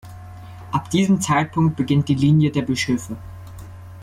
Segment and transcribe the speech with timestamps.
[0.71, 3.17] Ab diesem Zeitpunkt beginnt die Linie der Bischöfe.